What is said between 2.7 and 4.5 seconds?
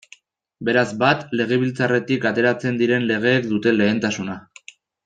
diren legeek dute lehentasuna.